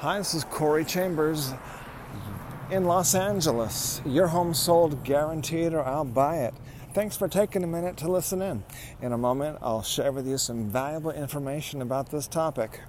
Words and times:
Hi, 0.00 0.18
this 0.18 0.34
is 0.34 0.44
Corey 0.44 0.84
Chambers 0.84 1.54
in 2.70 2.84
Los 2.84 3.14
Angeles. 3.14 4.02
Your 4.04 4.26
home 4.26 4.52
sold 4.52 5.02
guaranteed 5.04 5.72
or 5.72 5.82
I'll 5.82 6.04
buy 6.04 6.40
it. 6.40 6.52
Thanks 6.92 7.16
for 7.16 7.28
taking 7.28 7.64
a 7.64 7.66
minute 7.66 7.96
to 7.98 8.12
listen 8.12 8.42
in. 8.42 8.62
In 9.00 9.12
a 9.12 9.16
moment, 9.16 9.56
I'll 9.62 9.82
share 9.82 10.12
with 10.12 10.28
you 10.28 10.36
some 10.36 10.68
valuable 10.68 11.12
information 11.12 11.80
about 11.80 12.10
this 12.10 12.26
topic. 12.26 12.80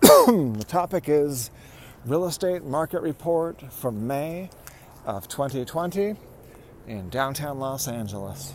the 0.00 0.64
topic 0.66 1.10
is 1.10 1.50
Real 2.06 2.24
Estate 2.24 2.64
Market 2.64 3.02
Report 3.02 3.60
for 3.70 3.92
May 3.92 4.48
of 5.04 5.28
2020 5.28 6.16
in 6.86 7.10
downtown 7.10 7.58
Los 7.58 7.86
Angeles. 7.86 8.54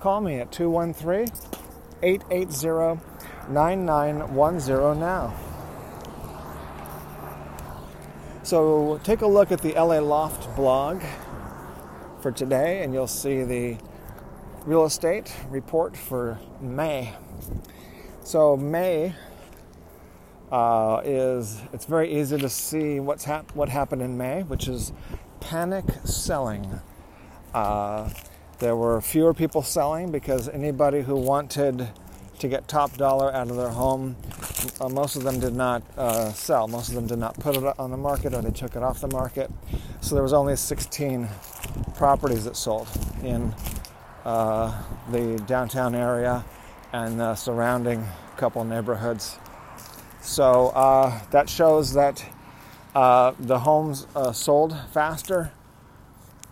call 0.00 0.22
me 0.22 0.36
at 0.36 0.50
213 0.50 1.28
880 2.02 3.00
9910 3.50 4.98
now. 4.98 5.34
So 8.42 8.98
take 9.04 9.20
a 9.20 9.26
look 9.26 9.52
at 9.52 9.60
the 9.60 9.74
LA 9.74 9.98
Loft 9.98 10.56
blog 10.56 11.02
for 12.22 12.32
today, 12.32 12.82
and 12.82 12.94
you'll 12.94 13.06
see 13.06 13.42
the 13.44 13.76
real 14.64 14.84
estate 14.86 15.34
report 15.50 15.96
for 15.96 16.38
May. 16.60 17.14
So 18.24 18.56
May 18.56 19.14
uh, 20.50 21.02
is 21.04 21.60
it's 21.74 21.84
very 21.84 22.10
easy 22.12 22.38
to 22.38 22.48
see 22.48 23.00
what's 23.00 23.24
hap- 23.24 23.54
what 23.54 23.68
happened 23.68 24.00
in 24.00 24.16
May, 24.16 24.44
which 24.44 24.66
is 24.66 24.92
panic 25.40 25.84
selling. 26.04 26.80
Uh, 27.52 28.08
there 28.60 28.76
were 28.76 29.00
fewer 29.00 29.32
people 29.32 29.62
selling 29.62 30.12
because 30.12 30.48
anybody 30.48 31.00
who 31.00 31.16
wanted 31.16 31.88
to 32.38 32.48
get 32.48 32.68
top 32.68 32.94
dollar 32.96 33.32
out 33.32 33.48
of 33.50 33.56
their 33.56 33.70
home, 33.70 34.16
uh, 34.80 34.88
most 34.88 35.16
of 35.16 35.22
them 35.22 35.40
did 35.40 35.54
not 35.54 35.82
uh, 35.96 36.30
sell. 36.32 36.68
Most 36.68 36.90
of 36.90 36.94
them 36.94 37.06
did 37.06 37.18
not 37.18 37.38
put 37.40 37.56
it 37.56 37.64
on 37.78 37.90
the 37.90 37.96
market 37.96 38.34
or 38.34 38.42
they 38.42 38.50
took 38.50 38.76
it 38.76 38.82
off 38.82 39.00
the 39.00 39.08
market. 39.08 39.50
So 40.02 40.14
there 40.14 40.22
was 40.22 40.34
only 40.34 40.56
16 40.56 41.26
properties 41.96 42.44
that 42.44 42.54
sold 42.54 42.88
in 43.22 43.54
uh, 44.24 44.82
the 45.10 45.42
downtown 45.46 45.94
area 45.94 46.44
and 46.92 47.18
the 47.18 47.34
surrounding 47.36 48.06
couple 48.36 48.62
neighborhoods. 48.64 49.38
So 50.20 50.68
uh, 50.68 51.18
that 51.30 51.48
shows 51.48 51.94
that 51.94 52.24
uh, 52.94 53.32
the 53.38 53.60
homes 53.60 54.06
uh, 54.14 54.32
sold 54.32 54.76
faster 54.92 55.52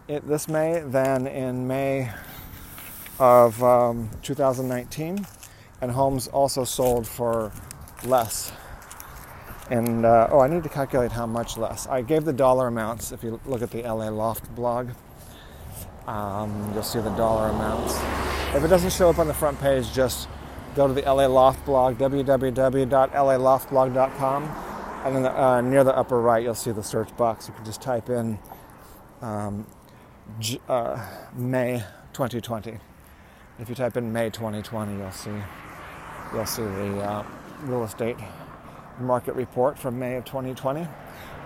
it, 0.09 0.27
this 0.27 0.49
May 0.49 0.81
than 0.81 1.27
in 1.27 1.69
May 1.69 2.11
of 3.19 3.63
um, 3.63 4.09
2019, 4.23 5.27
and 5.83 5.91
homes 5.91 6.29
also 6.29 6.65
sold 6.65 7.07
for 7.07 7.53
less. 8.05 8.51
And 9.71 10.07
uh, 10.07 10.29
oh, 10.31 10.41
I 10.41 10.49
need 10.49 10.63
to 10.63 10.71
calculate 10.71 11.13
how 11.13 11.27
much 11.27 11.59
less. 11.59 11.87
I 11.87 12.01
gave 12.01 12.25
the 12.25 12.33
dollar 12.33 12.69
amounts. 12.69 13.13
If 13.13 13.23
you 13.23 13.39
look 13.45 13.61
at 13.61 13.71
the 13.71 13.83
LA 13.83 14.09
Loft 14.09 14.55
blog, 14.55 14.93
um, 16.07 16.71
you'll 16.73 16.83
see 16.83 17.01
the 17.01 17.11
dollar 17.11 17.51
amounts. 17.51 17.95
If 18.57 18.65
it 18.65 18.69
doesn't 18.69 18.95
show 18.95 19.11
up 19.11 19.19
on 19.19 19.29
the 19.29 19.35
front 19.35 19.61
page, 19.61 19.93
just 19.93 20.27
go 20.75 20.89
to 20.89 20.95
the 20.95 21.03
LA 21.03 21.27
Loft 21.27 21.67
blog, 21.67 21.99
www.laloftblog.com, 21.99 24.43
and 25.05 25.15
then 25.15 25.23
the, 25.23 25.39
uh, 25.39 25.61
near 25.61 25.85
the 25.85 25.95
upper 25.95 26.19
right, 26.19 26.43
you'll 26.43 26.55
see 26.55 26.71
the 26.71 26.83
search 26.83 27.15
box. 27.19 27.47
You 27.47 27.53
can 27.53 27.67
just 27.67 27.83
type 27.83 28.09
in 28.09 28.39
um, 29.21 29.67
uh, 30.69 31.05
May 31.35 31.83
2020. 32.13 32.79
If 33.59 33.69
you 33.69 33.75
type 33.75 33.97
in 33.97 34.13
May 34.13 34.31
2020, 34.31 34.97
you'll 34.97 35.11
see 35.11 35.31
you'll 36.33 36.47
see 36.47 36.63
the 36.63 37.01
uh, 37.01 37.25
real 37.63 37.85
estate 37.85 38.17
market 39.01 39.35
report 39.35 39.79
from 39.79 39.99
May 39.99 40.17
of 40.17 40.25
2020, 40.25 40.87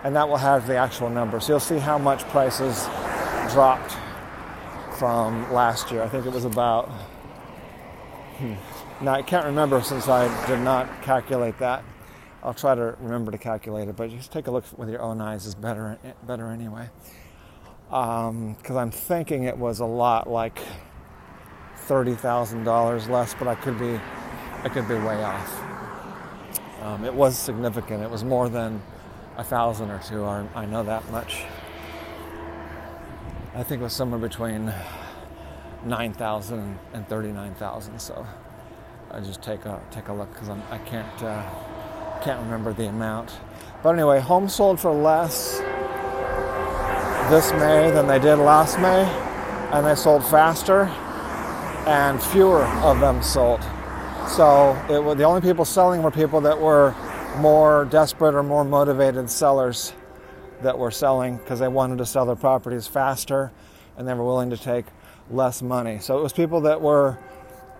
and 0.04 0.16
that 0.16 0.28
will 0.28 0.36
have 0.36 0.66
the 0.66 0.76
actual 0.76 1.08
numbers. 1.08 1.44
So 1.44 1.54
you'll 1.54 1.60
see 1.60 1.78
how 1.78 1.98
much 1.98 2.22
prices 2.24 2.86
dropped 3.52 3.96
from 4.98 5.50
last 5.52 5.90
year. 5.90 6.02
I 6.02 6.08
think 6.08 6.26
it 6.26 6.32
was 6.32 6.44
about. 6.44 6.88
Hmm, 8.38 8.54
now 9.00 9.12
I 9.14 9.22
can't 9.22 9.46
remember 9.46 9.80
since 9.82 10.08
I 10.08 10.46
did 10.46 10.60
not 10.60 11.02
calculate 11.02 11.58
that. 11.58 11.84
I'll 12.42 12.54
try 12.54 12.74
to 12.74 12.96
remember 13.00 13.30
to 13.30 13.38
calculate 13.38 13.88
it, 13.88 13.96
but 13.96 14.10
just 14.10 14.32
take 14.32 14.48
a 14.48 14.50
look 14.50 14.64
with 14.76 14.90
your 14.90 15.00
own 15.00 15.20
eyes 15.20 15.46
is 15.46 15.54
better 15.54 15.98
better 16.26 16.48
anyway 16.48 16.88
because 17.92 18.70
um, 18.70 18.78
I'm 18.78 18.90
thinking 18.90 19.44
it 19.44 19.58
was 19.58 19.80
a 19.80 19.84
lot 19.84 20.26
like 20.26 20.58
thirty 21.76 22.14
thousand 22.14 22.64
dollars 22.64 23.06
less, 23.06 23.34
but 23.34 23.46
I 23.46 23.54
could 23.54 23.78
be 23.78 24.00
I 24.62 24.70
could 24.70 24.88
be 24.88 24.94
way 24.94 25.22
off. 25.22 25.62
Um, 26.80 27.04
it 27.04 27.12
was 27.12 27.36
significant. 27.36 28.02
It 28.02 28.10
was 28.10 28.24
more 28.24 28.48
than 28.48 28.80
a 29.36 29.44
thousand 29.44 29.90
or 29.90 30.00
two. 30.08 30.24
I, 30.24 30.46
I 30.54 30.64
know 30.64 30.82
that 30.84 31.06
much. 31.10 31.44
I 33.54 33.62
think 33.62 33.82
it 33.82 33.84
was 33.84 33.92
somewhere 33.92 34.18
between 34.20 34.72
nine 35.84 36.14
thousand 36.14 36.78
and 36.94 37.06
thirty-nine 37.08 37.56
thousand. 37.56 38.00
So 38.00 38.26
I 39.10 39.20
just 39.20 39.42
take 39.42 39.66
a 39.66 39.82
take 39.90 40.08
a 40.08 40.14
look 40.14 40.32
because 40.32 40.48
I 40.48 40.78
can't 40.86 41.22
uh, 41.22 41.46
can't 42.22 42.40
remember 42.40 42.72
the 42.72 42.86
amount. 42.88 43.32
But 43.82 43.90
anyway, 43.90 44.20
home 44.20 44.48
sold 44.48 44.80
for 44.80 44.92
less 44.92 45.61
this 47.30 47.52
May 47.52 47.90
than 47.90 48.06
they 48.06 48.18
did 48.18 48.36
last 48.36 48.78
May, 48.78 49.04
and 49.72 49.86
they 49.86 49.94
sold 49.94 50.24
faster, 50.24 50.84
and 51.86 52.22
fewer 52.22 52.64
of 52.64 53.00
them 53.00 53.22
sold. 53.22 53.62
So 54.28 54.76
it, 54.88 55.18
the 55.18 55.24
only 55.24 55.40
people 55.40 55.64
selling 55.64 56.02
were 56.02 56.10
people 56.10 56.40
that 56.42 56.60
were 56.60 56.94
more 57.38 57.86
desperate 57.86 58.34
or 58.34 58.42
more 58.42 58.64
motivated 58.64 59.28
sellers 59.28 59.92
that 60.62 60.78
were 60.78 60.90
selling 60.90 61.38
because 61.38 61.58
they 61.58 61.68
wanted 61.68 61.98
to 61.98 62.06
sell 62.06 62.26
their 62.26 62.36
properties 62.36 62.86
faster 62.86 63.50
and 63.96 64.06
they 64.06 64.14
were 64.14 64.24
willing 64.24 64.50
to 64.50 64.56
take 64.56 64.86
less 65.30 65.62
money. 65.62 65.98
So 65.98 66.18
it 66.18 66.22
was 66.22 66.32
people 66.32 66.62
that 66.62 66.80
were 66.80 67.18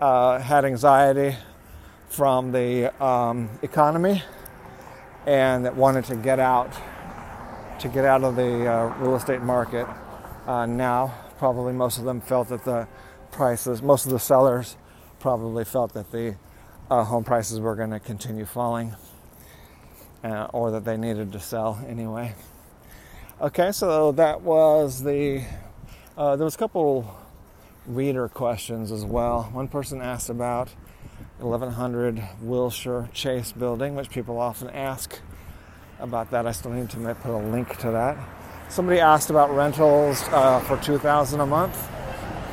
uh, 0.01 0.39
had 0.39 0.65
anxiety 0.65 1.35
from 2.09 2.51
the 2.51 2.93
um, 3.03 3.49
economy 3.61 4.21
and 5.25 5.65
that 5.65 5.75
wanted 5.75 6.05
to 6.05 6.15
get 6.15 6.39
out 6.39 6.71
to 7.83 7.89
get 7.89 8.05
out 8.05 8.23
of 8.23 8.37
the 8.37 8.65
uh, 8.65 8.85
real 8.99 9.17
estate 9.17 9.41
market 9.41 9.85
uh, 10.47 10.65
now. 10.65 11.13
Probably 11.37 11.73
most 11.73 11.97
of 11.97 12.05
them 12.05 12.21
felt 12.21 12.47
that 12.47 12.63
the 12.63 12.87
prices, 13.29 13.81
most 13.81 14.05
of 14.05 14.13
the 14.13 14.19
sellers 14.19 14.77
probably 15.19 15.65
felt 15.65 15.91
that 15.91 16.09
the 16.09 16.37
uh, 16.89 17.03
home 17.03 17.25
prices 17.25 17.59
were 17.59 17.75
going 17.75 17.89
to 17.89 17.99
continue 17.99 18.45
falling 18.45 18.95
uh, 20.23 20.47
or 20.53 20.71
that 20.71 20.85
they 20.85 20.95
needed 20.95 21.33
to 21.33 21.41
sell 21.41 21.83
anyway. 21.85 22.33
Okay, 23.41 23.73
so 23.73 24.13
that 24.13 24.39
was 24.39 25.03
the, 25.03 25.43
uh, 26.17 26.37
there 26.37 26.45
was 26.45 26.55
a 26.55 26.59
couple 26.59 27.13
reader 27.85 28.29
questions 28.29 28.93
as 28.93 29.03
well. 29.03 29.49
One 29.51 29.67
person 29.67 30.01
asked 30.01 30.29
about 30.29 30.69
1100 31.39 32.23
Wilshire 32.39 33.09
Chase 33.11 33.51
building, 33.51 33.95
which 33.95 34.09
people 34.09 34.39
often 34.39 34.69
ask 34.69 35.19
about 36.03 36.29
that. 36.31 36.45
I 36.45 36.51
still 36.51 36.71
need 36.71 36.89
to 36.91 37.15
put 37.15 37.31
a 37.31 37.37
link 37.37 37.77
to 37.77 37.91
that. 37.91 38.17
Somebody 38.69 38.99
asked 38.99 39.29
about 39.29 39.55
rentals 39.55 40.21
uh, 40.31 40.59
for 40.59 40.77
2000 40.77 41.39
a 41.39 41.45
month, 41.45 41.89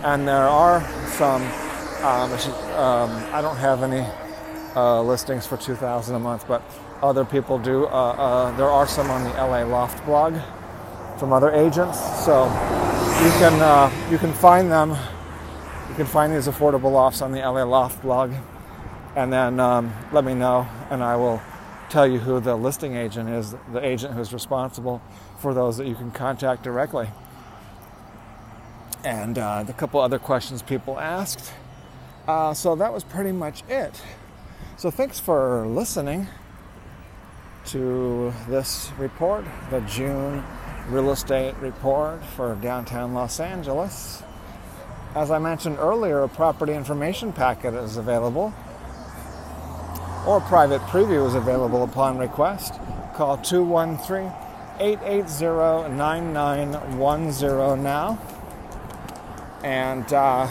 and 0.05 0.26
there 0.26 0.49
are 0.49 0.81
some. 1.08 1.43
Um, 2.00 2.32
um, 2.79 3.11
I 3.35 3.41
don't 3.43 3.56
have 3.56 3.82
any 3.82 4.06
uh, 4.75 5.02
listings 5.02 5.47
for 5.47 5.56
2000 5.56 6.14
a 6.14 6.19
month, 6.19 6.47
but 6.47 6.62
other 7.02 7.25
people 7.25 7.58
do. 7.58 7.87
Uh, 7.87 7.88
uh 7.88 8.56
there 8.56 8.70
are 8.70 8.87
some 8.87 9.11
on 9.11 9.25
the 9.25 9.31
LA 9.31 9.64
Loft 9.64 10.05
blog 10.06 10.35
from 11.19 11.32
other 11.32 11.50
agents, 11.50 11.99
so 12.25 12.44
you 12.44 13.31
can 13.41 13.61
uh, 13.61 13.91
you 14.11 14.19
can 14.19 14.32
find 14.32 14.70
them. 14.70 14.91
You 15.88 15.96
can 15.96 16.06
find 16.06 16.32
these 16.32 16.46
affordable 16.46 16.93
lofts 16.93 17.20
on 17.20 17.32
the 17.32 17.41
LA 17.41 17.64
Loft 17.64 18.00
blog, 18.00 18.32
and 19.17 19.32
then 19.32 19.58
um, 19.58 19.93
let 20.12 20.25
me 20.25 20.35
know, 20.35 20.69
and 20.91 21.03
I 21.03 21.17
will 21.17 21.43
tell 21.91 22.07
you 22.07 22.19
who 22.21 22.41
the 22.41 22.57
listing 22.57 22.97
agent 22.97 23.29
is, 23.29 23.55
the 23.73 23.85
agent 23.85 24.15
who's 24.15 24.33
responsible 24.33 25.03
for 25.39 25.53
those 25.55 25.77
that 25.79 25.87
you 25.87 25.95
can 25.95 26.11
contact 26.11 26.63
directly. 26.63 27.09
And 29.05 29.39
uh, 29.39 29.65
a 29.69 29.73
couple 29.73 30.01
other 30.01 30.19
questions 30.19 30.63
people 30.63 30.99
asked. 30.99 31.53
Uh, 32.29 32.55
so 32.55 32.77
that 32.77 32.93
was 32.93 33.05
pretty 33.05 33.33
much 33.33 33.63
it. 33.69 34.01
So 34.77 34.91
thanks 34.91 35.19
for 35.21 35.67
listening. 35.67 36.29
to 37.67 38.33
this 38.49 38.91
report, 38.99 39.45
the 39.71 39.81
June 39.83 40.43
real 40.89 41.11
estate 41.13 41.55
report 41.61 42.25
for 42.37 42.57
downtown 42.57 43.15
Los 43.15 43.39
Angeles. 43.41 44.23
As 45.15 45.31
I 45.31 45.39
mentioned 45.39 45.77
earlier, 45.79 46.23
a 46.23 46.29
property 46.29 46.73
information 46.73 47.33
packet 47.33 47.75
is 47.75 47.97
available, 47.97 48.55
or 50.26 50.40
private 50.40 50.81
preview 50.82 51.26
is 51.26 51.34
available 51.34 51.82
upon 51.84 52.19
request. 52.19 52.75
Call 53.14 53.38
213 53.38 54.32
880 54.78 55.94
9910 55.96 57.82
now. 57.82 58.19
And 59.62 60.11
uh, 60.12 60.46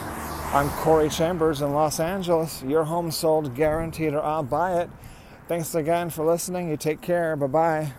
I'm 0.52 0.68
Corey 0.70 1.08
Chambers 1.08 1.60
in 1.62 1.72
Los 1.72 1.98
Angeles. 2.00 2.62
Your 2.62 2.84
home 2.84 3.10
sold 3.10 3.54
guaranteed, 3.54 4.14
or 4.14 4.22
I'll 4.22 4.42
buy 4.42 4.80
it. 4.80 4.90
Thanks 5.48 5.74
again 5.74 6.10
for 6.10 6.24
listening. 6.24 6.68
You 6.68 6.76
take 6.76 7.00
care. 7.00 7.34
Bye 7.36 7.46
bye. 7.46 7.92